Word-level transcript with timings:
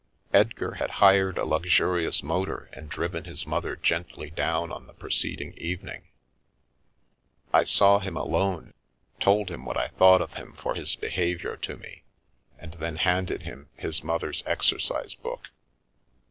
Edgar 0.33 0.71
had 0.79 0.89
hired 0.97 1.37
a 1.37 1.45
luxurious 1.45 2.23
motor 2.23 2.71
and 2.73 2.89
driven 2.89 3.25
his 3.25 3.45
mother 3.45 3.75
gently 3.75 4.31
down 4.31 4.71
on 4.71 4.87
the 4.87 4.95
preceding 4.95 5.53
evening. 5.59 6.07
I 7.53 7.65
saw 7.65 7.99
him 7.99 8.17
alone, 8.17 8.73
told 9.19 9.51
him 9.51 9.63
what 9.63 9.77
I 9.77 9.89
thought 9.89 10.23
of 10.23 10.33
him 10.33 10.53
for 10.53 10.73
his 10.73 10.95
be 10.95 11.09
haviour 11.11 11.55
to 11.61 11.77
me, 11.77 12.01
and 12.57 12.73
then 12.73 12.95
handed 12.95 13.43
him 13.43 13.69
his 13.77 14.03
mother's 14.03 14.41
exer 14.47 14.79
cise 14.79 15.15
book. 15.21 15.49